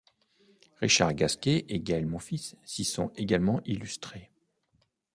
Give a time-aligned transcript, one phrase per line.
[0.81, 4.31] Richard Gasquet et Gaël Monfils s'y sont également illustrés.